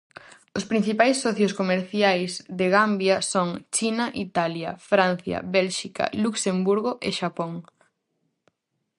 Os 0.57 0.65
principais 0.71 1.17
socios 1.25 1.55
comerciais 1.59 2.31
de 2.59 2.67
Gambia 2.75 3.17
son 3.31 3.49
China, 3.75 4.05
Italia, 4.27 4.71
Francia, 4.91 5.37
Bélxica, 5.55 6.05
Luxemburgo 6.23 6.91
e 7.07 7.09
Xapón. 7.19 7.53